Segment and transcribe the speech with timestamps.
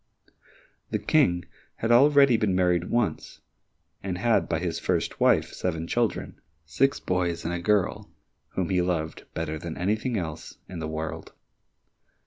[0.89, 1.45] The King
[1.75, 3.39] had already been married once,
[4.01, 8.09] and had by his first wife, seven children, six boys and a girl,
[8.55, 11.33] whom he loved better than anything else in the world.